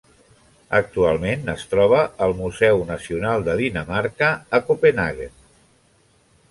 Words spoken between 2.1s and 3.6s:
al Museu Nacional de